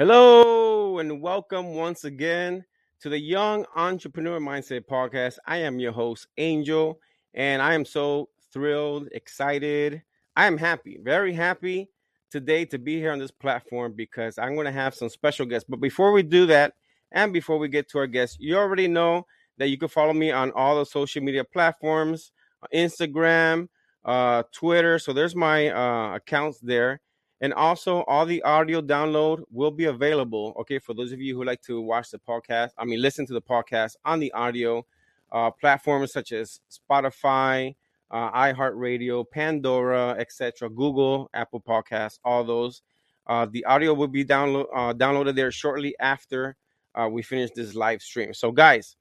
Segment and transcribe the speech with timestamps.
[0.00, 2.64] Hello and welcome once again
[3.00, 5.36] to the Young Entrepreneur Mindset Podcast.
[5.46, 6.98] I am your host, Angel,
[7.34, 10.00] and I am so thrilled, excited.
[10.36, 11.90] I am happy, very happy
[12.30, 15.66] today to be here on this platform because I'm going to have some special guests.
[15.68, 16.72] But before we do that,
[17.12, 19.26] and before we get to our guests, you already know
[19.58, 22.32] that you can follow me on all the social media platforms
[22.72, 23.68] Instagram,
[24.06, 24.98] uh, Twitter.
[24.98, 27.02] So there's my uh, accounts there
[27.40, 30.54] and also, all the audio download will be available.
[30.60, 33.32] Okay, for those of you who like to watch the podcast, I mean, listen to
[33.32, 34.84] the podcast on the audio
[35.32, 37.74] uh, platforms such as Spotify,
[38.10, 42.82] uh, iHeartRadio, Pandora, etc., Google, Apple Podcasts, all those.
[43.26, 46.56] Uh, the audio will be download uh, downloaded there shortly after
[46.94, 48.34] uh, we finish this live stream.
[48.34, 48.96] So, guys,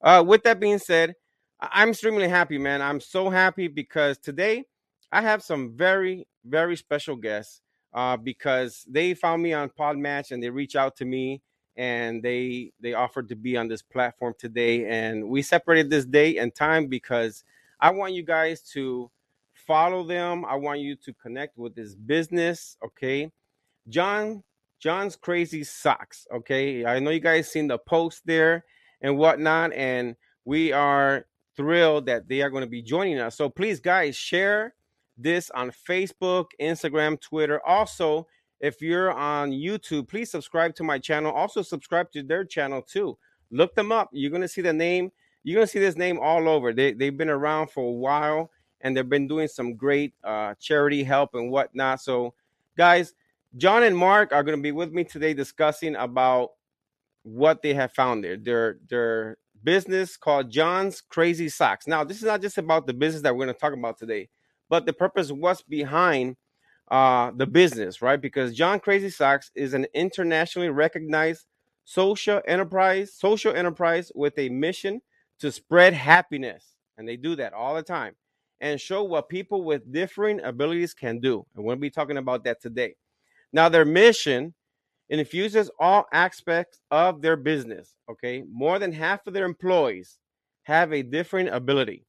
[0.00, 1.14] uh, with that being said,
[1.60, 2.80] I'm extremely happy, man.
[2.80, 4.64] I'm so happy because today
[5.10, 7.60] I have some very, very special guests
[7.94, 11.42] uh, because they found me on Podmatch and they reached out to me
[11.76, 16.36] and they they offered to be on this platform today and we separated this date
[16.36, 17.44] and time because
[17.80, 19.10] I want you guys to
[19.54, 20.44] follow them.
[20.44, 23.30] I want you to connect with this business, okay?
[23.88, 24.42] John
[24.78, 26.84] John's crazy socks, okay?
[26.84, 28.64] I know you guys seen the post there
[29.00, 31.26] and whatnot, and we are
[31.56, 33.36] thrilled that they are going to be joining us.
[33.36, 34.74] So please, guys, share
[35.16, 37.60] this on Facebook, Instagram, Twitter.
[37.66, 38.26] Also,
[38.60, 41.32] if you're on YouTube, please subscribe to my channel.
[41.32, 43.18] Also, subscribe to their channel too.
[43.50, 44.08] Look them up.
[44.12, 45.10] You're gonna see the name.
[45.42, 46.72] You're gonna see this name all over.
[46.72, 48.50] They they've been around for a while
[48.80, 52.00] and they've been doing some great uh, charity help and whatnot.
[52.00, 52.34] So,
[52.76, 53.14] guys,
[53.56, 56.52] John and Mark are gonna be with me today discussing about
[57.24, 58.36] what they have found there.
[58.36, 61.86] Their their business called John's Crazy Socks.
[61.86, 64.28] Now, this is not just about the business that we're gonna talk about today
[64.68, 66.36] but the purpose was behind
[66.90, 68.20] uh, the business, right?
[68.20, 71.46] Because John Crazy Socks is an internationally recognized
[71.84, 75.00] social enterprise, social enterprise with a mission
[75.40, 78.14] to spread happiness, and they do that all the time,
[78.60, 81.44] and show what people with differing abilities can do.
[81.56, 82.94] And we'll be talking about that today.
[83.52, 84.54] Now, their mission
[85.08, 87.94] infuses all aspects of their business.
[88.10, 90.18] Okay, more than half of their employees
[90.64, 92.06] have a differing ability.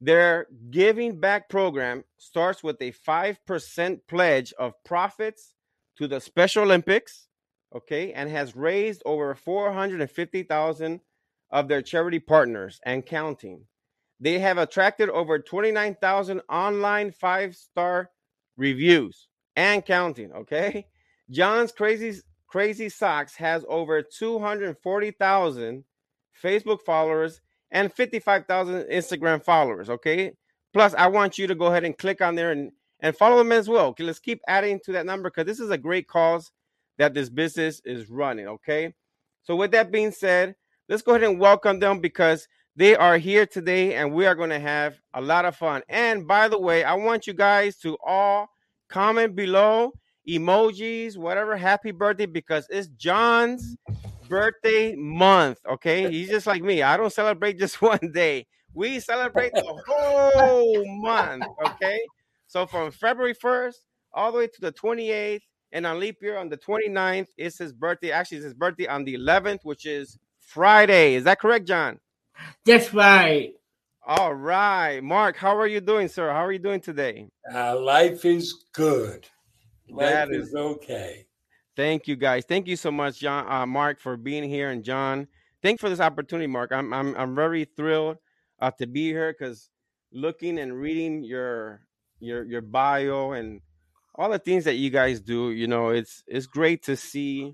[0.00, 5.54] Their giving back program starts with a 5% pledge of profits
[5.96, 7.28] to the Special Olympics,
[7.74, 11.00] okay, and has raised over 450,000
[11.50, 13.64] of their charity partners and counting.
[14.20, 18.10] They have attracted over 29,000 online five-star
[18.56, 20.86] reviews and counting, okay?
[21.30, 25.84] John's Crazy Crazy Socks has over 240,000
[26.42, 27.40] Facebook followers
[27.70, 29.90] and 55,000 Instagram followers.
[29.90, 30.32] Okay.
[30.72, 33.52] Plus, I want you to go ahead and click on there and, and follow them
[33.52, 33.86] as well.
[33.86, 34.04] Okay.
[34.04, 36.50] Let's keep adding to that number because this is a great cause
[36.98, 38.46] that this business is running.
[38.46, 38.94] Okay.
[39.42, 40.54] So, with that being said,
[40.88, 44.50] let's go ahead and welcome them because they are here today and we are going
[44.50, 45.82] to have a lot of fun.
[45.88, 48.48] And by the way, I want you guys to all
[48.88, 49.92] comment below
[50.28, 53.76] emojis, whatever, happy birthday because it's John's
[54.28, 55.58] birthday month.
[55.68, 56.82] Okay, he's just like me.
[56.82, 58.46] I don't celebrate just one day.
[58.74, 61.44] We celebrate the whole month.
[61.66, 62.00] Okay,
[62.46, 63.82] so from February first
[64.12, 67.58] all the way to the twenty eighth, and on leap year on the 29th is
[67.58, 68.10] his birthday.
[68.10, 71.14] Actually, it's his birthday on the 11th, which is Friday.
[71.14, 71.98] Is that correct, John?
[72.64, 73.52] That's right.
[74.06, 75.36] All right, Mark.
[75.36, 76.30] How are you doing, sir?
[76.30, 77.28] How are you doing today?
[77.52, 79.26] Uh, life is good.
[79.90, 81.25] Life that is, is okay.
[81.76, 82.44] Thank you guys.
[82.46, 85.28] Thank you so much, John, uh, Mark, for being here, and John.
[85.62, 86.72] Thank you for this opportunity, Mark.
[86.72, 88.16] I'm I'm I'm very thrilled
[88.60, 89.68] uh, to be here because
[90.12, 91.82] looking and reading your
[92.18, 93.60] your your bio and
[94.14, 97.52] all the things that you guys do, you know, it's it's great to see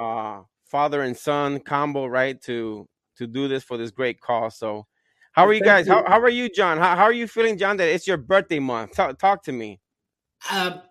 [0.00, 2.40] uh, father and son combo, right?
[2.42, 2.88] To
[3.18, 4.58] to do this for this great cause.
[4.58, 4.86] So,
[5.32, 5.86] how are you guys?
[5.86, 5.92] You.
[5.92, 6.78] How how are you, John?
[6.78, 7.76] How how are you feeling, John?
[7.76, 8.94] That it's your birthday month.
[8.96, 9.80] Talk talk to me.
[10.50, 10.82] Um,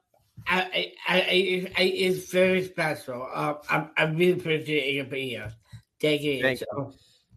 [0.48, 3.28] I, I, I, I, it's very special.
[3.32, 5.54] Uh, I, I really appreciate you being here.
[6.02, 6.42] Thank you.
[6.42, 6.94] Thank you.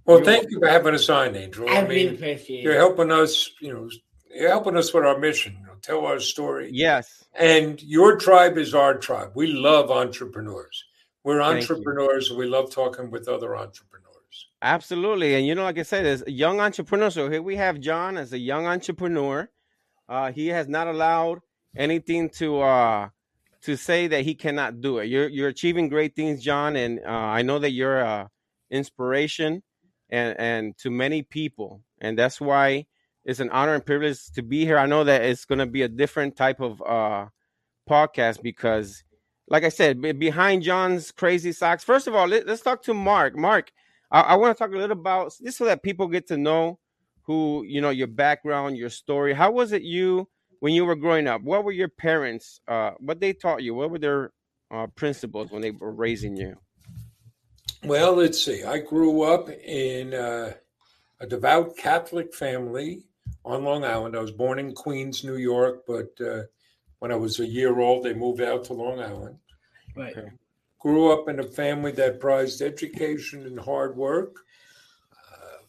[0.06, 1.68] Well, thank you for having us on, Angel.
[1.68, 3.90] I, I mean, really appreciate You're helping us, you know,
[4.34, 6.70] you're helping us with our mission, you know, tell our story.
[6.72, 7.24] Yes.
[7.34, 9.32] And your tribe is our tribe.
[9.34, 10.84] We love entrepreneurs.
[11.24, 12.32] We're entrepreneurs.
[12.32, 14.48] We love talking with other entrepreneurs.
[14.62, 15.34] Absolutely.
[15.34, 18.16] And, you know, like I said, as a young entrepreneur, so here we have John
[18.16, 19.50] as a young entrepreneur.
[20.08, 21.40] Uh, he has not allowed–
[21.76, 23.08] anything to uh
[23.62, 25.06] to say that he cannot do it.
[25.06, 28.30] You're you're achieving great things, John, and uh, I know that you're a
[28.70, 29.62] inspiration
[30.10, 32.86] and and to many people, and that's why
[33.24, 34.78] it's an honor and privilege to be here.
[34.78, 37.26] I know that it's going to be a different type of uh
[37.88, 39.02] podcast because
[39.48, 41.84] like I said, behind John's crazy socks.
[41.84, 43.36] First of all, let, us talk to Mark.
[43.36, 43.72] Mark,
[44.10, 46.78] I, I want to talk a little about just so that people get to know
[47.22, 49.32] who you know your background, your story.
[49.32, 50.28] How was it you
[50.60, 51.42] when you were growing up?
[51.42, 52.60] What were your parents?
[52.66, 53.74] Uh, what they taught you?
[53.74, 54.32] What were their
[54.70, 56.56] uh, principles when they were raising you?
[57.84, 58.64] Well, let's see.
[58.64, 60.54] I grew up in uh,
[61.20, 63.04] a devout Catholic family
[63.44, 64.16] on Long Island.
[64.16, 66.44] I was born in Queens, New York, but uh,
[67.00, 69.38] when I was a year old, they moved out to Long Island.
[69.94, 70.14] Right.
[70.78, 74.36] Grew up in a family that prized education and hard work.
[75.12, 75.62] Uh,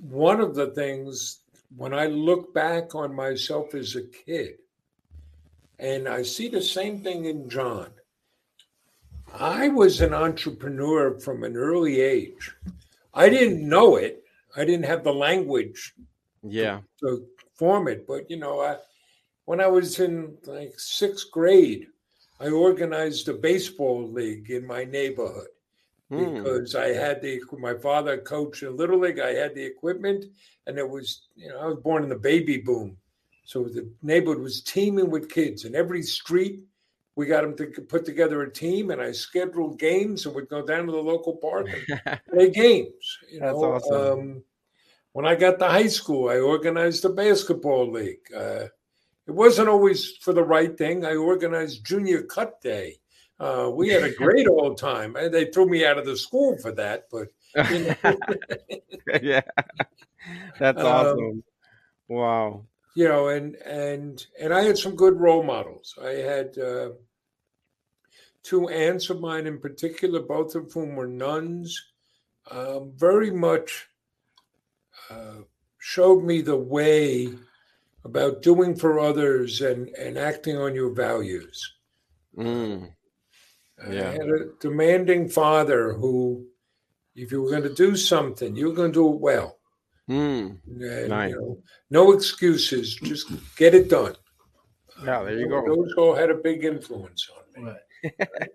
[0.00, 1.40] one of the things,
[1.76, 4.54] when I look back on myself as a kid,
[5.78, 7.90] and I see the same thing in John.
[9.32, 12.52] I was an entrepreneur from an early age.
[13.14, 14.24] I didn't know it.
[14.56, 15.94] I didn't have the language
[16.42, 18.76] yeah to, to form it, but you know, I
[19.44, 21.86] when I was in like sixth grade,
[22.40, 25.48] I organized a baseball league in my neighborhood
[26.10, 26.42] mm.
[26.42, 29.20] because I had the my father coached in little league.
[29.20, 30.24] I had the equipment,
[30.66, 32.96] and it was you know I was born in the baby boom,
[33.44, 36.64] so the neighborhood was teeming with kids, and every street
[37.18, 40.64] we got them to put together a team, and I scheduled games, and we'd go
[40.64, 43.18] down to the local park and play games.
[43.32, 43.72] You That's know?
[43.72, 44.18] awesome.
[44.20, 44.44] Um,
[45.14, 48.20] when I got to high school, I organized a basketball league.
[48.32, 48.66] Uh,
[49.26, 51.04] it wasn't always for the right thing.
[51.04, 53.00] I organized Junior Cut Day.
[53.40, 55.16] Uh, we had a great old time.
[55.30, 57.28] They threw me out of the school for that, but
[57.70, 58.18] you know.
[59.22, 59.40] yeah,
[60.58, 61.18] that's um, awesome.
[61.18, 61.42] Um,
[62.08, 62.64] wow.
[62.94, 65.96] You know, and and and I had some good role models.
[66.02, 66.90] I had uh,
[68.42, 71.80] two aunts of mine in particular, both of whom were nuns.
[72.50, 73.86] Um, very much
[75.10, 75.42] uh,
[75.78, 77.28] showed me the way
[78.04, 81.74] about doing for others and, and acting on your values.
[82.36, 82.90] Mm.
[83.90, 84.08] Yeah.
[84.08, 86.46] I had a demanding father who,
[87.14, 89.58] if you were going to do something, you were going to do it well.
[90.08, 90.58] Mm.
[90.66, 91.30] And, nice.
[91.30, 91.58] you know,
[91.90, 94.16] no excuses, just get it done.
[95.04, 95.64] Yeah, there you go.
[95.64, 97.70] Those all had a big influence on me.
[98.02, 98.18] Right.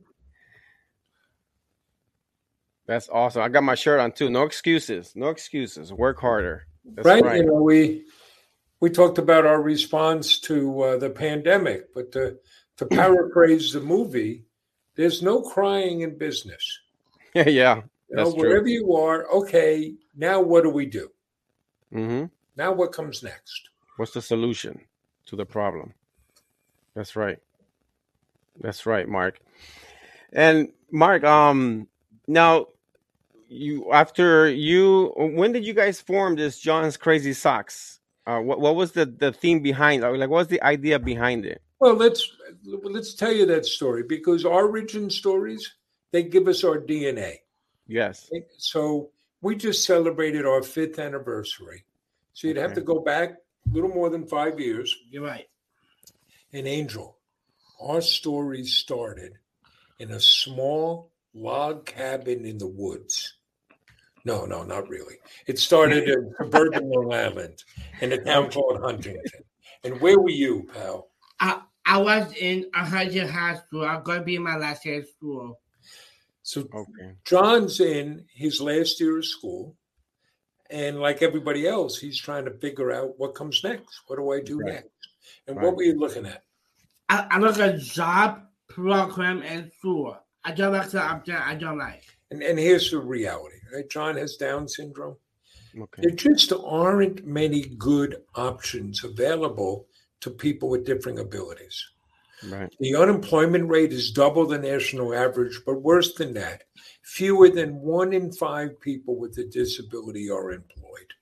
[2.85, 3.41] That's awesome.
[3.41, 4.29] I got my shirt on too.
[4.29, 5.13] No excuses.
[5.15, 5.93] No excuses.
[5.93, 6.67] Work harder.
[6.83, 7.23] That's right.
[7.23, 7.37] right.
[7.37, 8.03] You know, we
[8.81, 12.37] we talked about our response to uh, the pandemic, but to,
[12.77, 14.43] to paraphrase the movie,
[14.95, 16.79] there's no crying in business.
[17.35, 17.75] Yeah, yeah.
[18.11, 21.09] You know, wherever you are, okay, now what do we do?
[21.91, 22.25] Mm-hmm.
[22.55, 23.69] Now what comes next?
[23.97, 24.79] What's the solution
[25.25, 25.95] to the problem?
[26.93, 27.39] That's right.
[28.61, 29.39] That's right, Mark.
[30.31, 31.87] And Mark, um,
[32.27, 32.67] now
[33.47, 37.99] you after you when did you guys form this John's Crazy Socks?
[38.25, 40.01] Uh, what what was the the theme behind?
[40.03, 41.61] Like, what was the idea behind it?
[41.83, 42.31] Well, let's
[42.63, 45.69] let's tell you that story because origin stories
[46.13, 47.39] they give us our DNA.
[47.87, 48.31] Yes.
[48.57, 49.09] So
[49.41, 51.83] we just celebrated our fifth anniversary.
[52.31, 52.61] So you'd okay.
[52.65, 54.95] have to go back a little more than five years.
[55.09, 55.49] You're right.
[56.53, 57.17] An angel.
[57.81, 59.33] Our story started
[59.99, 63.39] in a small log cabin in the woods.
[64.23, 65.15] No, no, not really.
[65.47, 67.61] It started in suburban Long Island
[67.99, 69.43] in a town called Huntington.
[69.83, 71.09] And where were you, pal?
[71.41, 73.85] I, I was in a hundred high school.
[73.85, 75.59] I'm going to be in my last year of school.
[76.41, 77.15] So okay.
[77.25, 79.75] John's in his last year of school.
[80.69, 84.01] And like everybody else, he's trying to figure out what comes next.
[84.07, 84.73] What do I do right.
[84.73, 84.89] next?
[85.47, 85.65] And right.
[85.65, 86.43] what were you looking at?
[87.09, 90.17] I, I look at job, program, and school.
[90.43, 92.03] I don't like the I don't like.
[92.31, 93.89] And, and here's the reality, right?
[93.89, 95.15] John has Down syndrome.
[95.77, 96.03] Okay.
[96.03, 99.87] There just aren't many good options available
[100.23, 101.89] to people with differing abilities.
[102.49, 102.73] Right.
[102.79, 106.63] The unemployment rate is double the national average, but worse than that,
[107.03, 111.13] fewer than one in five people with a disability are employed.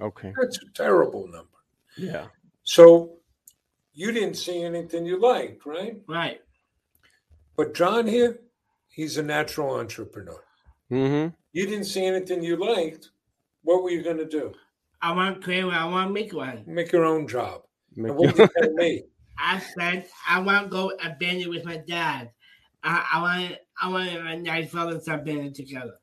[0.00, 0.32] Okay.
[0.40, 1.48] That's a terrible number.
[1.96, 2.26] Yeah.
[2.62, 3.18] So
[3.92, 6.00] you didn't see anything you liked, right?
[6.08, 6.40] Right.
[7.56, 8.40] But John here,
[8.88, 10.42] he's a natural entrepreneur.
[10.90, 11.34] Mm-hmm.
[11.52, 13.10] You didn't see anything you liked.
[13.62, 14.52] What were you going to do?
[15.02, 15.74] I want to create one.
[15.74, 16.64] I want to make one.
[16.66, 17.62] Make your own job.
[18.02, 19.02] Make what you tell me?
[19.38, 22.30] I said I want to go abandon with my dad.
[22.82, 25.94] I, I want I want my nice brothers to abandon together.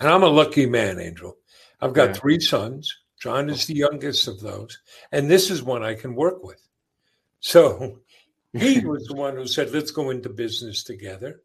[0.00, 1.36] And I'm a lucky man, Angel.
[1.80, 2.14] I've got yeah.
[2.14, 2.94] three sons.
[3.20, 4.78] John is the youngest of those,
[5.10, 6.60] and this is one I can work with.
[7.40, 8.00] So
[8.52, 11.40] he was the one who said, "Let's go into business together."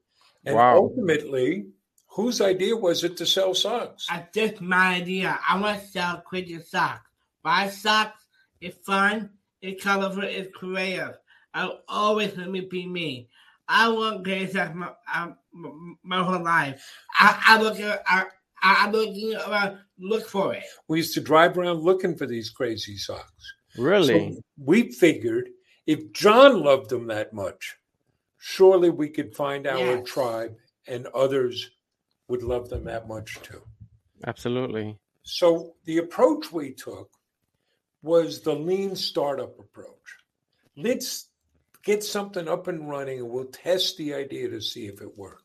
[0.46, 0.76] And wow.
[0.78, 1.68] ultimately,
[2.08, 4.08] whose idea was it to sell socks?
[4.10, 5.40] I just my idea.
[5.48, 7.10] I want to sell Christian socks.
[7.44, 8.26] Buy socks.
[8.60, 9.30] It's fun.
[9.62, 10.24] It's colorful.
[10.24, 11.18] It's creative.
[11.54, 13.30] I'll always let me be me.
[13.68, 16.84] I want Grey Sox my, um, my whole life.
[17.18, 18.26] I, I look at I,
[18.62, 20.64] I'm looking around, look for it.
[20.88, 23.54] We used to drive around looking for these crazy socks.
[23.78, 24.36] Really?
[24.36, 25.50] So we figured
[25.88, 27.76] if John loved them that much,
[28.38, 30.08] surely we could find our Yes.
[30.08, 30.56] tribe
[30.88, 31.72] and others
[32.28, 33.62] would love them that much too.
[34.26, 34.98] Absolutely.
[35.24, 37.10] So the approach we took
[38.02, 40.18] was the lean startup approach.
[40.76, 41.28] Let's
[41.84, 45.44] get something up and running and we'll test the idea to see if it worked.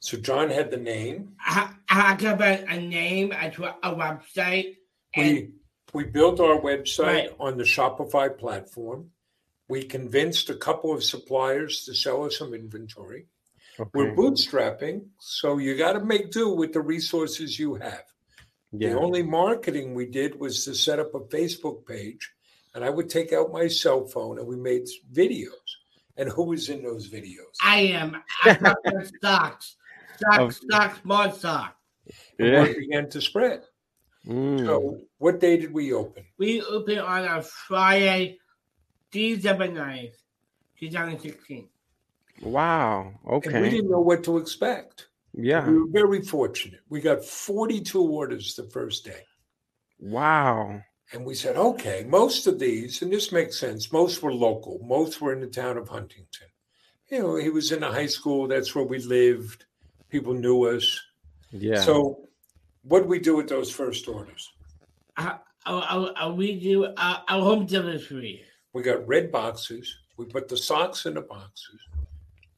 [0.00, 1.32] So John had the name.
[1.40, 3.46] I, I got a, a name, a,
[3.82, 4.76] a website,
[5.14, 5.50] and We
[5.94, 7.30] we built our website Right.
[7.40, 9.10] on the Shopify platform.
[9.68, 13.26] We convinced a couple of suppliers to sell us some inventory.
[13.94, 18.04] We're bootstrapping, so you got to make do with the resources you have.
[18.76, 18.90] Yeah.
[18.90, 22.30] The only marketing we did was to set up a Facebook page,
[22.74, 25.50] and I would take out my cell phone and we made videos.
[26.16, 27.54] And who was in those videos?
[27.62, 28.22] I am.
[28.44, 29.76] I got the stocks,
[30.32, 31.76] Of- stocks, stocks, more stock.
[32.38, 32.62] The Yeah.
[32.62, 33.62] word began to spread.
[34.26, 34.64] Mm.
[34.64, 36.24] So, what day did we open?
[36.38, 38.38] We opened on a Friday,
[39.10, 40.14] December 9th,
[40.80, 41.68] 2016.
[42.42, 43.12] Wow.
[43.24, 45.08] And we didn't know what to expect.
[45.36, 45.68] Yeah.
[45.68, 46.80] We were very fortunate.
[46.88, 49.22] We got 42 orders the first day.
[49.98, 50.80] Wow.
[51.12, 54.80] And we said, okay, most of these, and this makes sense, most were local.
[54.82, 56.48] Most were in the town of Huntington.
[57.10, 58.48] You know, he was in a high school.
[58.48, 59.66] That's where we lived.
[60.08, 61.00] People knew us.
[61.50, 61.80] Yeah.
[61.80, 62.28] So,
[62.82, 64.50] what did we do with those first orders?
[65.16, 65.36] Uh,
[65.66, 68.42] uh, uh, we do uh, our home delivery.
[68.72, 69.94] We got red boxes.
[70.16, 71.80] We put the socks in the boxes.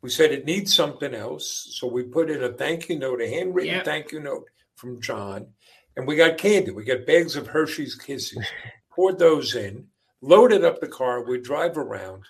[0.06, 1.66] We said it needs something else.
[1.80, 3.84] So, we put in a thank you note, a handwritten Yep.
[3.84, 4.44] thank you note
[4.76, 5.48] from John.
[5.96, 6.70] And we got candy.
[6.70, 8.46] We got bags of Hershey's Kisses.
[8.92, 9.88] Poured those in,
[10.20, 11.24] loaded up the car.
[11.24, 12.22] We drive around.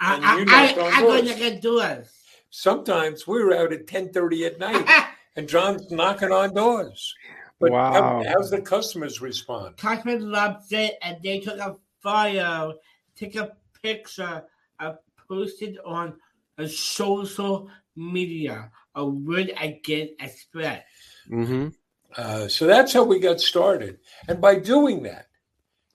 [0.00, 1.36] I, And I, you I, knocked on I'm going doors.
[1.36, 2.12] to get doors.
[2.50, 5.06] Sometimes we were out at 10:30 at night
[5.36, 7.14] and John's knocking on doors.
[7.60, 8.24] But how- Wow.
[8.26, 9.76] how's the customers respond?
[9.76, 12.74] Customers loved it, and they took a photo,
[13.14, 14.42] took a picture,
[14.80, 14.96] and
[15.28, 16.14] posted on
[16.58, 18.70] a social media.
[18.96, 20.84] A word again express.
[21.28, 21.68] mm-hmm.
[22.16, 23.98] Uh, so that's how we got started.
[24.28, 25.26] And by doing that,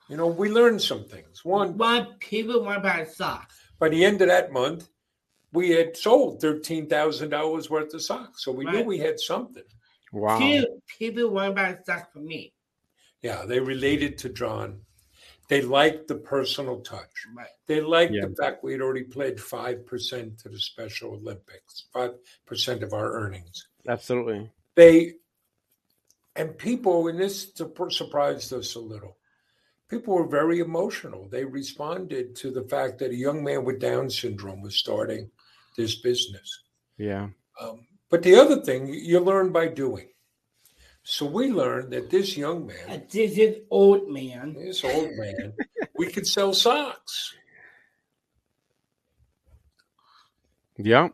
[0.09, 1.45] you know, we learned some things.
[1.45, 3.55] One, Why people want to buy socks?
[3.79, 4.89] by the end of that month,
[5.53, 8.43] we had sold $13,000 worth of socks.
[8.43, 9.63] So we knew we had something.
[10.11, 10.39] Wow.
[10.39, 10.65] Two,
[10.97, 12.53] people want to buy socks for me.
[13.21, 14.81] Yeah, they related to John.
[15.49, 17.25] They liked the personal touch.
[17.35, 17.47] Right.
[17.65, 18.27] They liked Yeah.
[18.27, 23.67] the fact we had already played 5% to the Special Olympics, 5% of our earnings.
[23.87, 24.51] Absolutely.
[24.75, 25.15] They,
[26.35, 27.51] and people, and this
[27.89, 29.17] surprised us a little,
[29.89, 31.27] people were very emotional.
[31.27, 35.31] They responded to the fact that a young man with Down syndrome was starting
[35.75, 36.61] this business.
[36.97, 37.29] Yeah.
[37.59, 40.09] Um, but the other thing, you learn by doing.
[41.11, 44.53] So we learned that this young man, And This is old man.
[44.53, 45.53] this old man,
[45.97, 47.33] we could sell socks.
[50.77, 51.13] Yep.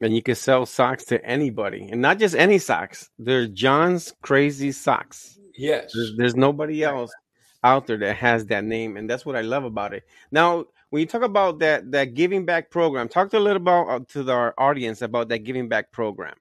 [0.00, 3.08] And you can sell socks to anybody, and not just any socks.
[3.20, 5.38] They're John's Crazy Socks.
[5.56, 5.92] Yes.
[5.94, 7.12] There's, there's nobody else
[7.62, 10.02] out there that has that name, and that's what I love about it.
[10.32, 13.88] Now, when you talk about that that giving back program, talk to a little about
[13.88, 16.34] uh, to our audience about that giving back program.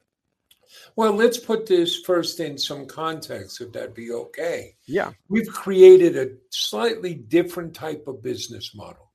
[0.96, 4.76] Well, let's put this first in some context, if that'd be okay.
[4.86, 5.12] Yeah.
[5.30, 9.12] We've created a slightly different type of business model.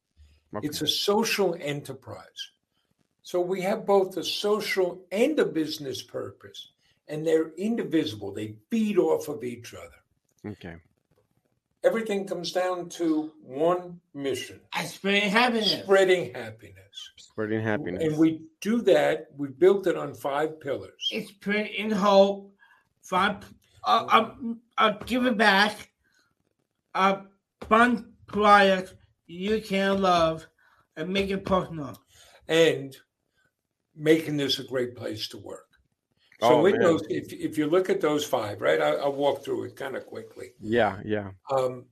[0.55, 0.67] Okay.
[0.67, 2.51] It's a social enterprise.
[3.23, 6.73] So we have both a social and a business purpose,
[7.09, 8.33] and they're indivisible.
[8.33, 10.53] They feed off of each other.
[10.53, 10.77] okay.
[11.85, 15.73] Everything comes down to one mission I spread happiness.
[15.83, 17.11] spreading happiness.
[17.17, 18.05] Spreading happiness.
[18.05, 21.09] And we do that, we built it on five pillars.
[21.11, 22.53] It's spread in hope.
[23.03, 23.39] Fun,
[23.85, 24.31] uh, uh,
[24.79, 25.91] uh, give it back.
[26.95, 27.23] A
[27.69, 28.95] fun product
[29.27, 30.47] you can love
[30.97, 31.99] and make it personal.
[32.49, 32.97] and
[33.95, 35.67] making this a great place to work.
[36.43, 36.83] So Oh, in man.
[36.83, 39.97] those, if, if you look at those five, right, I, I'll walk through it kind
[39.97, 40.49] of quickly.
[40.61, 40.99] yeah.
[41.05, 41.31] Yeah.
[41.51, 41.87] Um,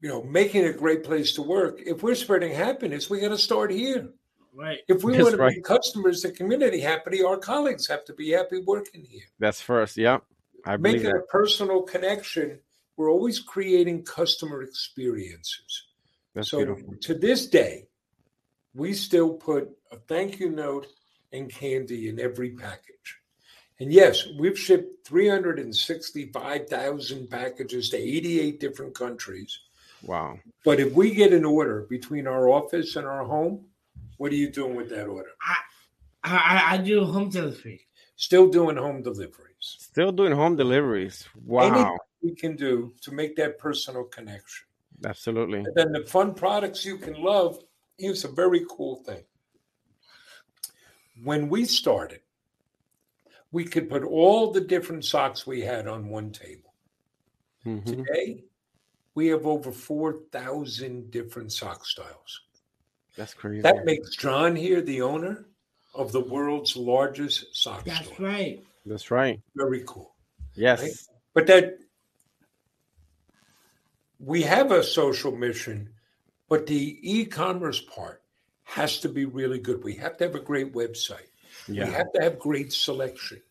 [0.00, 1.80] you know, making it a great place to work.
[1.86, 4.08] If we're spreading happiness, we got to start here.
[4.52, 4.80] Right.
[4.88, 5.54] If we That's want to right.
[5.54, 9.22] make customers, the community happy, our colleagues have to be happy working here.
[9.38, 9.96] That's first.
[9.96, 10.18] Yeah,
[10.66, 11.18] I believe Making that.
[11.22, 12.58] a personal connection,
[12.96, 15.86] we're always creating customer experiences.
[16.34, 16.94] That's so beautiful.
[17.02, 17.86] to this day,
[18.74, 20.88] we still put a thank you note
[21.32, 23.18] and candy in every package.
[23.82, 29.58] And yes, we've shipped 365,000 packages to 88 different countries.
[30.04, 30.38] Wow.
[30.64, 33.64] But if we get an order between our office and our home,
[34.18, 35.30] what are you doing with that order?
[36.22, 37.80] I, I do home delivery.
[38.14, 39.78] Still doing home deliveries.
[39.80, 41.28] Still doing home deliveries.
[41.44, 41.64] Wow.
[41.64, 44.68] Anything we can do to make that personal connection.
[45.04, 45.58] Absolutely.
[45.58, 47.58] And then the fun products you can love.
[47.98, 49.24] Here's a very cool thing.
[51.24, 52.20] When we started,
[53.52, 56.72] we could put all the different socks we had on one table.
[57.64, 57.84] Mhm.
[57.84, 58.44] Today,
[59.14, 62.40] we have over 4,000 different sock styles.
[63.14, 63.60] That's crazy.
[63.60, 65.44] That makes John here the owner
[65.94, 68.26] of the world's largest sock That's store.
[68.26, 68.64] right.
[68.86, 69.40] That's right.
[69.54, 70.16] Very cool.
[70.54, 70.82] Yes.
[70.82, 70.92] Right?
[71.34, 71.78] But that
[74.18, 75.90] we have a social mission,
[76.48, 78.22] but the e-commerce part
[78.62, 79.84] has to be really good.
[79.84, 81.28] We have to have a great website.
[81.68, 83.42] We have to have great selection.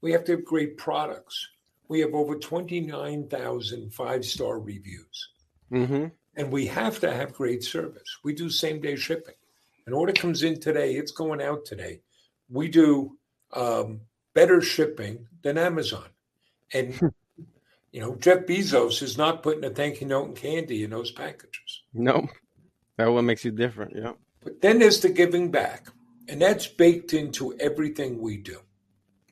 [0.00, 1.48] We have to have great products.
[1.88, 5.28] We have over 29,000 five-star reviews.
[5.70, 8.18] hmm And we have to have great service.
[8.24, 9.34] We do same day shipping.
[9.86, 12.00] An order comes in today, it's going out today.
[12.48, 13.18] We do
[13.52, 14.02] um,
[14.34, 16.08] better shipping than Amazon.
[16.72, 16.98] And,
[17.92, 21.10] you know, Jeff Bezos is not putting a thank you note and candy in those
[21.10, 21.82] packages.
[21.92, 22.28] No.
[22.96, 23.96] That what makes you different.
[23.96, 24.12] Yeah.
[24.42, 25.88] But then there's the giving back,
[26.30, 28.60] and that's baked into everything we do.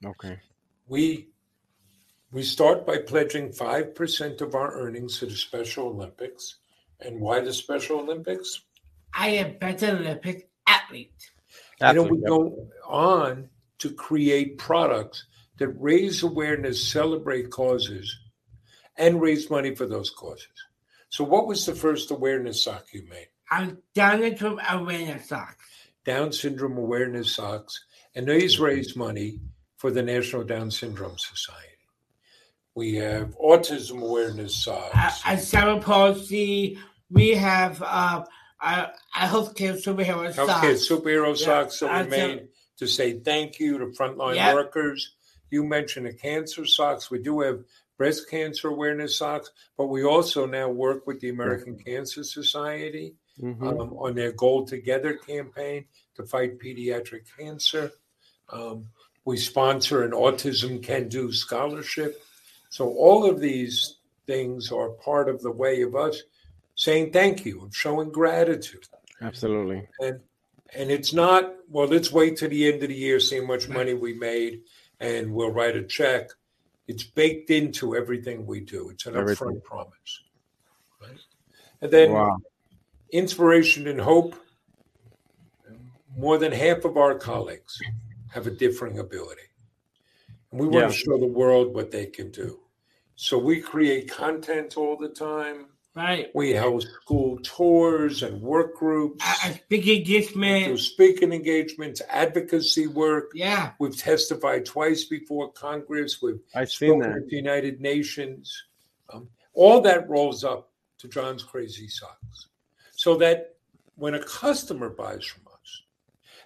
[0.05, 0.41] Okay.
[0.89, 1.29] We
[2.33, 6.57] we start by pledging 5% of our earnings to the Special Olympics.
[7.01, 8.63] And why the Special Olympics?
[9.15, 11.31] I am better Olympic athlete.
[11.81, 12.27] And then we Absolutely.
[12.27, 15.25] go on to create products
[15.59, 18.15] that raise awareness, celebrate causes,
[18.97, 20.49] and raise money for those causes.
[21.11, 23.29] So, what was the first awareness sock you made?
[23.51, 25.78] I'm down into awareness socks.
[26.09, 29.41] Down syndrome awareness socks, and these raise money
[29.77, 31.69] for the National Down Syndrome Society.
[32.75, 35.21] We have autism awareness socks.
[35.27, 36.79] a cerebral palsy.
[37.11, 38.25] We have uh,
[38.63, 38.69] a,
[39.17, 40.89] a healthcare superhero Healthcare socks.
[40.89, 44.55] superhero Yeah, socks that I we made to say thank you to frontline Yeah.
[44.55, 45.15] workers.
[45.51, 47.11] You mentioned the cancer socks.
[47.11, 47.65] We do have
[47.99, 53.63] breast cancer awareness socks, but we also now work with the American Cancer Society Mhm.
[53.81, 55.85] um, on their Gold Together campaign
[56.17, 57.93] to fight pediatric cancer.
[58.51, 58.89] Um,
[59.25, 62.23] we sponsor an Autism Can Do scholarship.
[62.71, 63.97] So all of these
[64.27, 66.23] things are part of the way of us
[66.75, 68.87] saying thank you and showing gratitude
[69.23, 69.89] Absolutely.
[70.01, 70.21] and
[70.75, 73.69] and it's not well let's wait to the end of the year see how much
[73.71, 74.61] money we made
[75.01, 76.29] and we'll write a check
[76.87, 79.49] it's baked into everything we do it's an Everything.
[79.49, 80.23] upfront promise
[81.01, 81.19] right?
[81.81, 82.37] and then wow.
[83.13, 84.35] Inspiration and hope
[86.17, 87.79] more than half of our colleagues
[88.31, 89.43] have a differing ability
[90.51, 90.89] and we want Yeah.
[90.89, 92.61] to show the world what they can do
[93.17, 96.31] so we create content all the time Right.
[96.35, 100.79] we host school tours and work groups A, a speaking do engagement.
[100.79, 103.33] speaking engagements, advocacy work.
[103.35, 103.73] Yeah.
[103.81, 106.23] We've testified twice before Congress.
[106.23, 107.23] We've I've seen spoken that.
[107.23, 108.65] at the United Nations.
[109.13, 112.47] Um, all that rolls up to John's Crazy Socks.
[112.99, 113.55] So that
[113.95, 115.83] when a customer buys from us,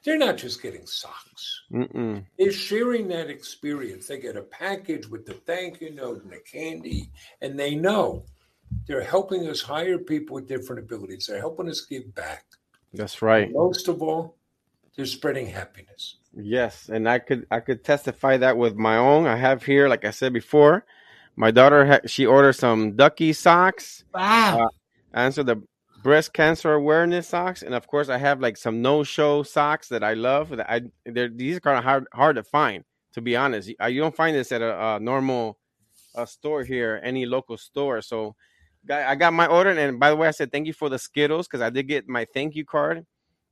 [0.05, 1.62] they're not just getting socks.
[1.73, 2.27] Mm-mm.
[2.38, 4.07] They're sharing that experience.
[4.07, 7.11] They get a package with the thank you note and the candy,
[7.41, 8.27] and they know
[8.87, 11.27] they're helping us hire people with different abilities.
[11.27, 12.45] They're helping us give back.
[12.93, 13.51] That's right.
[13.51, 14.37] Most of all,
[14.95, 16.19] they're spreading happiness.
[16.37, 19.27] Yes, and I could I could testify that with my own.
[19.27, 20.85] I have here, like I said before,
[21.35, 24.05] my daughter ha- she ordered some ducky socks.
[24.12, 24.65] Wow.
[24.65, 24.69] Uh,
[25.15, 25.62] I answered the
[26.03, 30.03] breast cancer awareness socks, and of course I have like some no show socks that
[30.03, 30.51] I love.
[30.51, 32.85] That I they're, these are kind of hard hard to find.
[33.15, 35.59] To be honest, you, uh, you don't find this at a, a normal
[36.15, 38.01] uh, store here, any local store.
[38.01, 38.35] So,
[38.91, 41.47] I got my order, and by the way, I said thank you for the Skittles
[41.47, 43.05] because I did get my thank you card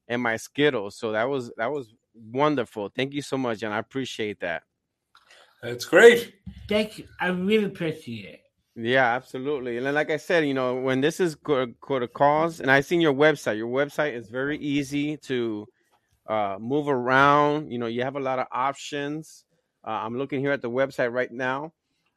[0.09, 0.97] and my Skittles.
[0.97, 2.91] So that was that was wonderful.
[2.95, 4.63] Thank you so much, and I appreciate that.
[5.63, 6.35] That's great.
[6.69, 7.07] Thank you.
[7.21, 8.41] I really appreciate it.
[8.83, 9.77] Yeah, absolutely.
[9.77, 13.01] And like I said, you know, when this is go to cause, and I seen
[13.01, 13.57] your website.
[13.59, 15.67] Your website is very easy to
[16.29, 17.71] uh, move around.
[17.73, 19.45] You know, you have a lot of options.
[19.87, 21.73] Uh, I'm looking here at the website right now,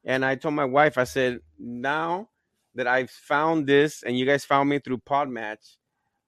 [0.06, 2.30] and I told my wife, I said, now
[2.76, 5.78] that I've found this, and you guys found me through Podmatch,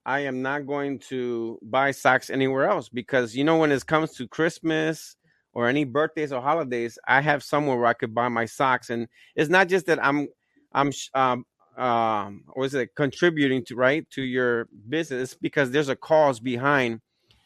[0.04, 4.12] I am not going to buy socks anywhere else because you know when it comes
[4.16, 5.15] to Christmas
[5.56, 9.08] or any birthdays or holidays, I have somewhere where I could buy my socks, and
[9.34, 10.28] it's not just that I'm
[10.74, 11.46] I'm um
[11.78, 17.00] um or is it contributing to right to your business because there's a cause behind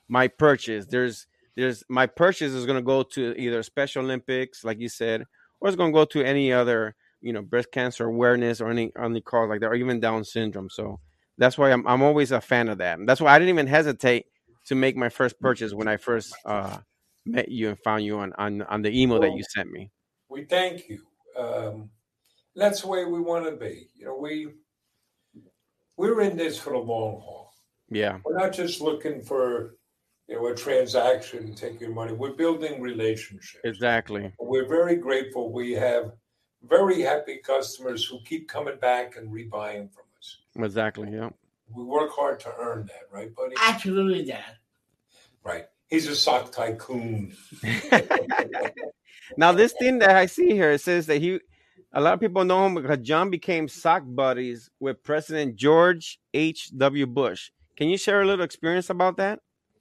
[0.09, 0.87] my purchase.
[0.87, 5.25] There's there's my purchase is going to go to either Special Olympics, like you said,
[5.61, 8.91] or it's going to go to any other you know breast cancer awareness or any
[9.01, 10.69] any cause like that, or even Down syndrome.
[10.69, 10.99] So
[11.39, 12.99] that's why I'm I'm always a fan of that.
[12.99, 14.27] And that's why I didn't even hesitate
[14.67, 16.79] to make my first purchase when I first uh,
[17.31, 19.91] met you and found you on on, on the email that you sent me.
[20.29, 21.03] We thank you.
[21.37, 21.91] Um,
[22.55, 23.89] that's the way we want to be.
[23.95, 24.49] You know, we
[25.97, 27.53] we're in this for the long haul.
[27.91, 29.77] Yeah, We're not just looking for
[30.29, 32.13] you know a transaction, take your money.
[32.13, 33.61] We're building relationships.
[33.65, 34.33] exactly.
[34.39, 35.53] We're very grateful.
[35.53, 36.13] We have
[36.69, 40.39] very happy customers who keep coming back and rebuying from us.
[40.57, 41.11] Exactly.
[41.11, 41.31] Yeah.
[41.75, 43.55] We work hard to earn that, right, buddy?
[43.61, 44.57] Absolutely, Dad.
[45.45, 45.67] Right.
[45.91, 47.37] He's a sock tycoon.
[49.37, 51.41] now this thing that I see here it says that he
[51.93, 56.71] a lot of people know him because John became sock buddies with President George H.
[56.77, 57.07] W.
[57.07, 57.51] Bush.
[57.77, 59.41] Can you share a little experience about that?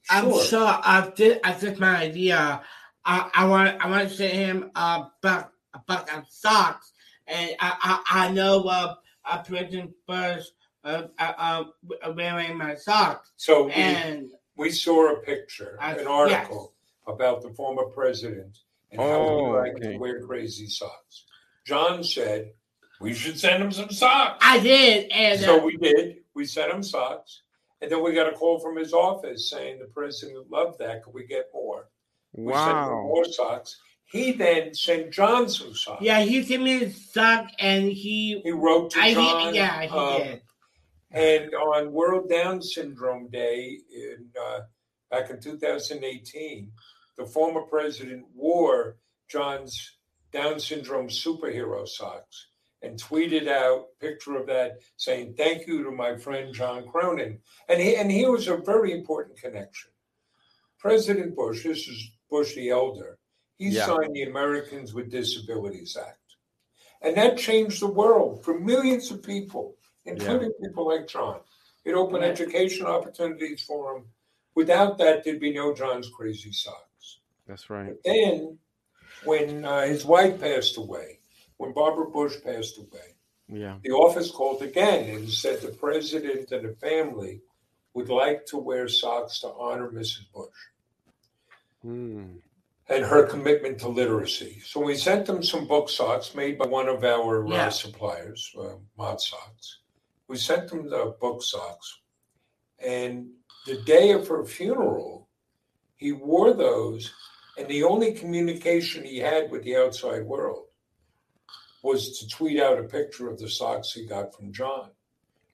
[0.10, 0.43] I'm Sure.
[0.43, 1.39] sure I did.
[1.43, 2.62] I took my idea.
[3.06, 3.84] I, I want.
[3.84, 6.93] I want to send him a buck, a buck of socks,
[7.28, 8.95] and I, I, I know uh,
[9.26, 10.45] uh, President Bush
[10.84, 11.63] uh, uh,
[12.04, 14.32] uh, wearing my socks, So and we
[14.69, 16.74] saw a picture, I- an article
[17.08, 18.58] about the former president
[18.91, 19.93] and how Oh, he liked okay.
[19.93, 21.24] to wear crazy socks.
[21.65, 22.52] John said,
[23.00, 24.39] we should send him some socks.
[24.45, 26.17] I did, and So uh, we did.
[26.36, 27.43] We sent him socks.
[27.82, 31.04] And then we got a call from his office saying the president loved that.
[31.04, 31.88] Could we get more?
[32.34, 33.04] We sent him Wow.
[33.04, 33.80] more socks.
[34.04, 36.02] He then sent John some socks.
[36.02, 39.54] yeah, he sent me a sock, and he, He wrote to I, John.
[39.54, 40.41] he yeah, he um, did.
[41.12, 44.60] And on World Down Syndrome Day in uh,
[45.10, 46.72] back in 2018,
[47.17, 49.98] the former president wore John's
[50.32, 52.48] Down syndrome superhero socks
[52.82, 57.39] and tweeted out a picture of that saying thank you to my friend John Cronin.
[57.67, 59.91] And he and here was a very important connection.
[60.78, 63.17] President Bush, this is Bush the elder,
[63.58, 63.88] he Yeah.
[63.88, 66.17] signed the Americans with Disabilities Act.
[67.02, 69.76] And that changed the world for millions of people,
[70.10, 71.39] including people like John.
[71.86, 72.30] It opened Yeah.
[72.30, 74.06] education opportunities for him.
[74.56, 77.19] Without that, there'd be no John's Crazy Socks.
[77.48, 77.88] That's right.
[77.89, 78.60] But then,
[79.24, 81.19] when uh, his wife passed away,
[81.58, 83.15] when Barbara Bush passed away,
[83.48, 83.80] Yeah.
[83.84, 87.41] the office called again and said the president and the family
[87.93, 90.32] would like to wear socks to honor Mrs.
[90.32, 90.60] Bush
[91.82, 92.38] Hmm.
[92.88, 94.60] and her commitment to literacy.
[94.62, 97.67] So we sent them some book socks made by one of our Yeah.
[97.67, 99.80] uh, suppliers, uh, Mod Socks.
[100.30, 102.00] We sent them the book socks.
[102.78, 103.32] And
[103.65, 105.28] the day of her funeral,
[105.98, 107.12] he wore those.
[107.58, 110.68] And the only communication he had with the outside world
[111.82, 114.92] was to tweet out a picture of the socks he got from John.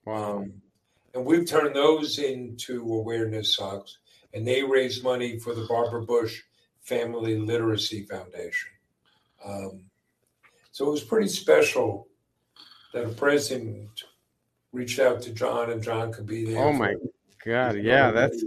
[0.04, 0.36] Wow.
[0.36, 0.52] Um,
[1.14, 3.96] and we've turned those into awareness socks,
[4.34, 6.42] and they raise money for the Barbara Bush
[6.82, 8.70] Family Literacy Foundation.
[9.42, 9.80] Um,
[10.70, 12.08] so it was pretty special
[12.92, 14.04] that a president
[14.76, 16.62] reached out to John, and John could be there.
[16.62, 17.00] Oh my him.
[17.44, 17.76] God.
[17.78, 18.10] Yeah.
[18.10, 18.44] That's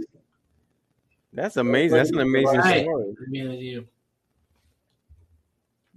[1.32, 1.96] that's amazing.
[1.96, 2.82] That's an amazing Right.
[2.82, 3.14] story.
[3.18, 3.86] I really do.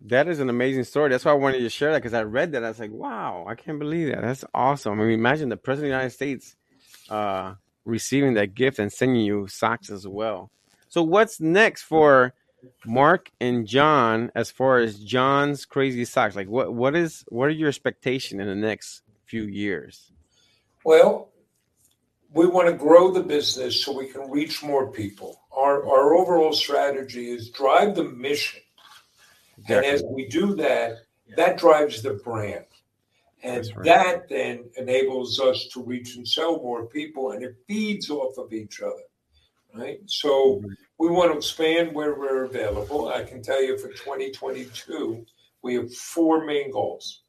[0.05, 1.09] That is an amazing story.
[1.09, 2.63] That's why I wanted to share that because I read that.
[2.63, 4.21] I was like, wow, I can't believe that.
[4.21, 4.99] That's awesome.
[4.99, 6.55] I mean, imagine the president of the United States
[7.09, 10.51] uh, receiving that gift and sending you socks as well.
[10.89, 12.33] So, what's next for
[12.85, 16.35] Mark and John as far as John's crazy socks?
[16.35, 20.12] Like, what what is what are your expectation in the next few years?
[20.85, 21.29] Well,
[22.33, 25.39] we want to grow the business so we can reach more people.
[25.55, 28.61] Our, our overall strategy is drive the mission.
[29.69, 31.03] And as we do that,
[31.37, 32.65] that drives the brand.
[33.43, 33.85] And right.
[33.85, 38.53] that then enables us to reach and sell more people, and it feeds off of
[38.53, 39.03] each other.
[39.75, 39.99] Right.
[40.05, 40.67] So mm-hmm.
[40.99, 43.09] we want to expand where we're available.
[43.09, 45.25] I can tell you for 2022,
[45.61, 47.22] we have four main goals.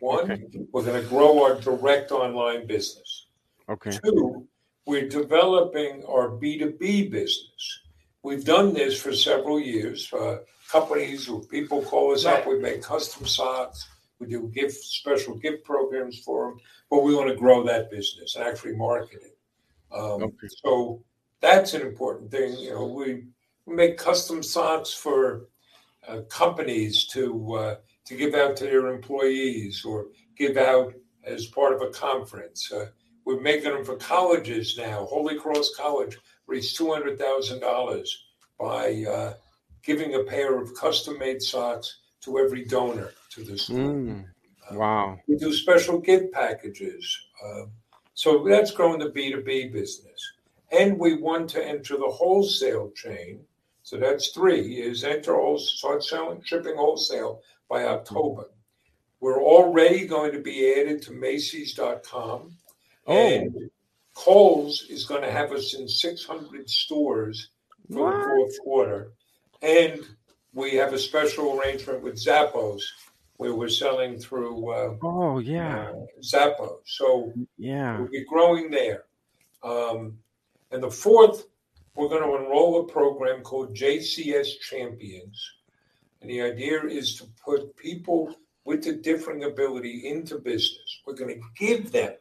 [0.00, 0.44] One, Okay.
[0.72, 3.28] we're going to grow our direct online business.
[3.68, 3.90] Okay.
[4.04, 4.46] Two,
[4.86, 7.80] we're developing our B2B business.
[8.22, 10.12] We've done this for several years.
[10.12, 10.38] Uh,
[10.70, 15.64] companies or people call us up, we make custom socks, we do gift special gift
[15.64, 19.38] programs for them, but we want to grow that business and actually market it.
[19.92, 20.48] Um, Okay.
[20.64, 21.02] So
[21.40, 22.56] that's an important thing.
[22.58, 23.24] You know, we
[23.66, 25.48] make custom socks for
[26.06, 27.74] uh, companies to uh,
[28.06, 32.72] to give out to their employees or give out as part of a conference.
[32.72, 32.86] Uh,
[33.24, 35.04] we're making them for colleges now.
[35.06, 36.16] Holy Cross College
[36.46, 38.26] raised two hundred thousand dollars
[38.58, 39.34] by uh,
[39.82, 43.76] giving a pair of custom-made socks to every donor to the school.
[43.76, 44.24] Mm.
[44.72, 45.18] Wow.
[45.28, 47.04] We do special gift packages.
[47.44, 47.66] Uh,
[48.14, 50.32] so that's growing the B2B business.
[50.72, 53.40] And we want to enter the wholesale chain.
[53.82, 58.50] So that's three is enter whole, start selling, shipping wholesale by October.
[59.20, 62.56] We're already going to be added to Macy's.com.
[63.06, 63.12] Oh.
[63.12, 63.70] And
[64.14, 67.50] Kohl's is going to have us in 600 stores
[67.92, 69.12] for the fourth quarter.
[69.62, 70.00] And
[70.52, 72.82] we have a special arrangement with Zappos
[73.36, 76.78] where we're selling through uh, Oh yeah, uh, Zappos.
[76.86, 77.98] So yeah.
[77.98, 79.04] we'll be growing there.
[79.62, 80.18] Um,
[80.70, 81.46] and the fourth,
[81.94, 85.52] we're going to enroll a program called JCS Champions.
[86.26, 88.34] And the idea is to put people
[88.64, 91.00] with a differing ability into business.
[91.06, 92.14] We're going to give them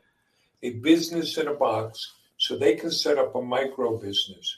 [0.61, 4.57] a business in a box so they can set up a micro business.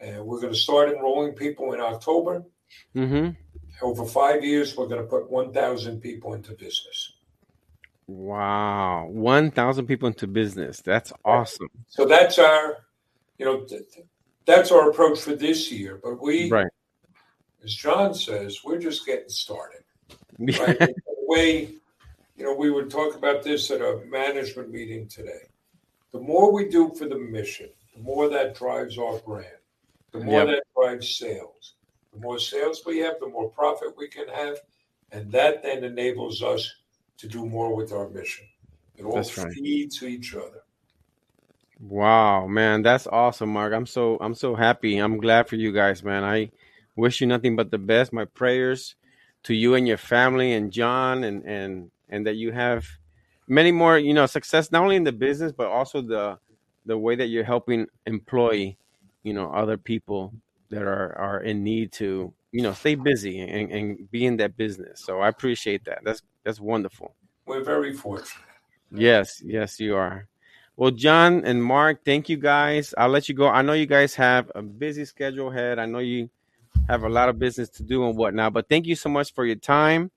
[0.00, 2.42] And we're going to start enrolling people in October.
[2.96, 3.32] Mm-hmm.
[3.82, 7.12] Over five years, we're going to put 1,000 people into business.
[8.06, 10.80] Wow, one thousand people into business.
[10.80, 11.68] That's awesome.
[11.86, 12.78] So that's our,
[13.38, 14.06] you know, th- th-
[14.46, 16.00] that's our approach for this year.
[16.02, 16.66] But we, Right.
[17.64, 19.82] As John says, we're just getting started.
[20.38, 20.78] Right?
[20.78, 20.94] the
[21.26, 21.74] way,
[22.36, 25.48] you know, we would talk about this at a management meeting today.
[26.12, 29.46] The more we do for the mission, the more that drives our brand,
[30.12, 30.46] the more Yep.
[30.48, 31.74] that drives sales.
[32.12, 34.58] The more sales we have, the more profit we can have,
[35.12, 36.74] and that then enables us
[37.18, 38.46] to do more with our mission.
[38.96, 39.52] It all That's right.
[39.52, 40.62] feeds each other.
[41.80, 43.72] Wow, man, that's awesome, Mark.
[43.72, 44.98] I'm so I'm so happy.
[44.98, 46.24] I'm glad for you guys, man.
[46.24, 46.50] I
[46.96, 48.12] wish you nothing but the best.
[48.12, 48.96] My prayers
[49.44, 52.86] to you and your family and John and and and that you have
[53.48, 56.38] many more, you know, success not only in the business but also the
[56.86, 58.76] the way that you're helping employ,
[59.22, 60.32] you know, other people
[60.70, 64.56] that are are in need to, you know, stay busy and, and be in that
[64.56, 65.00] business.
[65.04, 66.00] So I appreciate that.
[66.04, 67.14] That's that's wonderful.
[67.46, 68.44] We're very fortunate.
[68.92, 70.26] Yes, yes, you are.
[70.76, 72.94] Well, John and Mark, thank you guys.
[72.96, 73.48] I'll let you go.
[73.48, 75.78] I know you guys have a busy schedule ahead.
[75.78, 76.30] I know you
[76.90, 79.46] have a lot of business to do and whatnot, but thank you so much for
[79.46, 80.10] your time.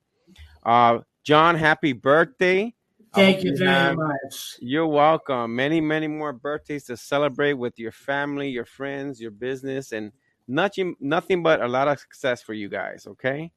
[0.64, 2.74] Uh, John, happy birthday.
[3.14, 4.56] Thank you very have- much.
[4.60, 5.54] You're welcome.
[5.54, 10.10] Many, many more birthdays to celebrate with your family, your friends, your business, and
[10.48, 13.06] nothing, nothing but a lot of success for you guys.
[13.06, 13.52] Okay.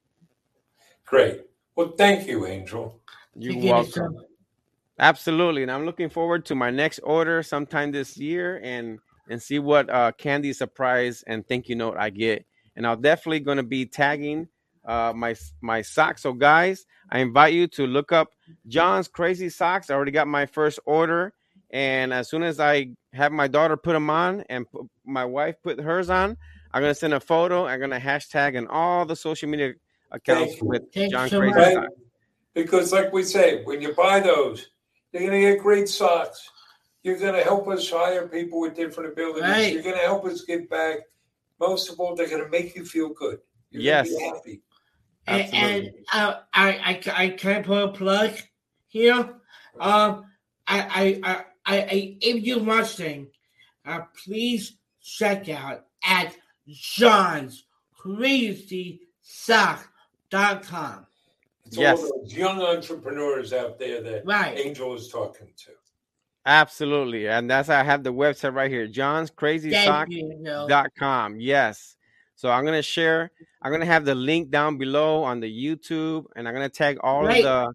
[1.04, 1.42] Great.
[1.74, 3.00] Well, thank you, Angel.
[3.34, 3.92] You're Thank you, welcome.
[3.92, 4.24] sir.
[5.00, 8.98] Absolutely, and I'm looking forward to my next order sometime this year, and
[9.30, 12.44] and see what uh, candy surprise and thank you note I get.
[12.78, 14.46] And I'll definitely going to be tagging
[14.86, 16.22] uh, my my socks.
[16.22, 18.28] So guys, I invite you to look up
[18.68, 19.90] John's Crazy Socks.
[19.90, 21.34] I already got my first order,
[21.70, 25.56] and as soon as I have my daughter put them on and pu- my wife
[25.62, 26.36] put hers on,
[26.72, 27.66] I'm gonna send a photo.
[27.66, 29.74] I'm gonna hashtag in all the social media
[30.12, 31.74] accounts Thank with Thank John so Crazy much.
[31.74, 31.94] Socks.
[32.54, 34.68] Because, like we say, when you buy those,
[35.12, 36.50] you're going to get great socks.
[37.04, 39.42] You're going to help us hire people with different abilities.
[39.42, 39.72] Right.
[39.72, 40.98] You're going to help us get back.
[41.60, 43.38] Most of all, they're going to make you feel good.
[43.70, 44.10] You're Yes.
[44.10, 44.62] going to be happy.
[45.26, 48.30] And, and uh, I, I, I can put a plug
[48.86, 49.34] here.
[49.78, 50.24] Um,
[50.66, 53.28] I, I, I, I, if you're watching,
[53.84, 56.34] uh, please check out at
[56.66, 61.06] John's Crazy Sock.com.
[61.66, 61.98] It's Yes.
[61.98, 64.58] all those young entrepreneurs out there that Right.
[64.58, 65.72] Angel is talking to.
[66.48, 67.28] Absolutely.
[67.28, 70.08] And that's I have the website right here, John's Crazy Sock
[70.66, 71.38] dot com.
[71.38, 71.96] Yes.
[72.36, 73.30] So I'm gonna share.
[73.60, 77.24] I'm gonna have the link down below on the YouTube, and I'm gonna tag all
[77.24, 77.44] Right.
[77.44, 77.74] of the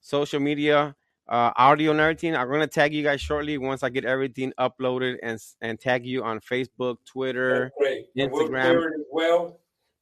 [0.00, 0.96] social media,
[1.28, 2.34] uh, audio and everything.
[2.34, 6.24] I'm gonna tag you guys shortly once I get everything uploaded and and tag you
[6.24, 7.64] on Facebook, Twitter.
[7.64, 8.06] That's great.
[8.16, 8.62] We'll Instagram.
[8.62, 9.60] share it as well.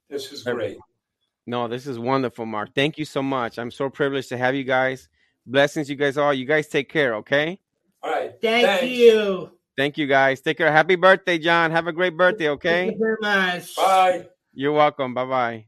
[0.08, 0.78] This is great.
[1.46, 2.68] No, this is wonderful, Mark.
[2.72, 3.58] Thank you so much.
[3.58, 5.08] I'm so privileged to have you guys.
[5.44, 6.32] Blessings, you guys all.
[6.32, 7.58] You guys take care, okay?
[8.02, 8.32] All right.
[8.40, 8.86] Thank Thanks.
[8.86, 9.50] you.
[9.76, 10.40] Thank you, guys.
[10.40, 10.70] Take care.
[10.70, 11.70] Happy birthday, John.
[11.70, 12.86] Have a great birthday, okay?
[12.86, 13.76] Thank you very much.
[13.76, 14.28] Bye.
[14.52, 15.14] You're welcome.
[15.14, 15.66] Bye bye.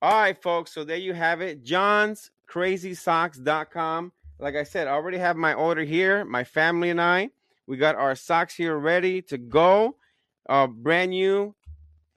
[0.00, 0.72] All right, folks.
[0.72, 1.62] So there you have it.
[1.64, 4.12] John's crazysocks.com.
[4.38, 6.24] Like I said, I already have my order here.
[6.24, 7.30] My family and I,
[7.66, 9.96] we got our socks here ready to go.
[10.48, 11.54] Uh, brand new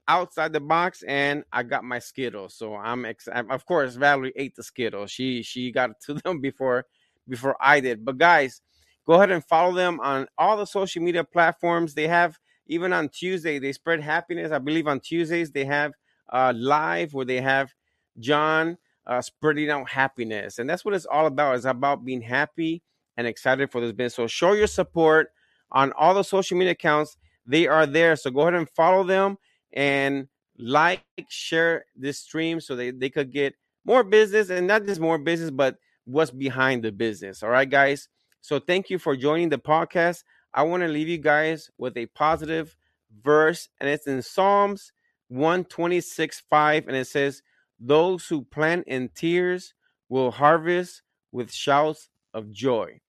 [0.08, 2.56] outside the box, and I got my Skittles.
[2.56, 3.50] So I'm excited.
[3.50, 5.12] Of course, Valerie ate the Skittles.
[5.12, 6.86] She she got to them before
[7.30, 8.04] before I did.
[8.04, 8.62] But guys,
[9.06, 11.94] go ahead and follow them on all the social media platforms.
[11.94, 12.38] They have
[12.68, 14.52] even on Tuesday, they spread happiness.
[14.52, 15.94] I believe on Tuesdays they have
[16.32, 17.74] uh live where they have
[18.20, 20.60] John uh spreading out happiness.
[20.60, 21.56] And that's what it's all about.
[21.56, 22.84] It's about being happy
[23.18, 24.16] and excited for this business.
[24.16, 25.32] So show your support
[25.72, 27.18] on all the social media accounts.
[27.46, 28.16] They are there.
[28.16, 29.38] So go ahead and follow them
[29.74, 35.02] and like, share this stream so they, they could get more business and not just
[35.02, 35.78] more business, but
[36.10, 37.44] what's behind the business.
[37.44, 38.10] All right, guys.
[38.42, 40.24] So thank you for joining the podcast.
[40.54, 42.76] I want to leave you guys with a positive
[43.24, 44.92] verse, and it's in Psalms
[45.28, 47.44] 126 5, and it says,
[47.80, 49.74] Those who plant in tears
[50.10, 53.00] will harvest with shouts of joy.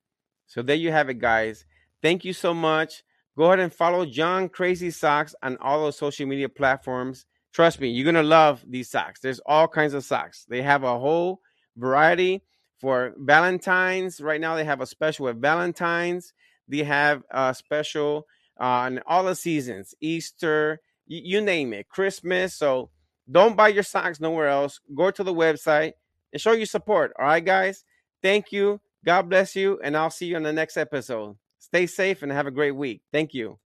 [0.47, 1.65] So there you have it, guys.
[2.03, 3.03] Thank you so much.
[3.39, 7.25] Go ahead and follow John Crazy Socks on all those social media platforms.
[7.53, 9.21] Trust me, you're gonna love these socks.
[9.21, 10.45] There's all kinds of socks.
[10.49, 11.41] They have a whole
[11.77, 12.43] variety
[12.81, 14.21] for Valentine's.
[14.21, 16.33] Right now, they have a special with Valentine's.
[16.69, 18.27] They have a special
[18.61, 22.55] uh, on all the seasons, Easter, you, you name it, Christmas.
[22.55, 22.91] So
[23.31, 24.81] don't buy your socks nowhere else.
[24.95, 25.93] Go to the website
[26.33, 27.13] and show your support.
[27.19, 27.85] All right, guys.
[28.23, 28.81] Thank you.
[29.05, 31.37] God bless you, and I'll see you on the next episode.
[31.59, 33.03] Stay safe and have a great week.
[33.13, 33.59] Thank you.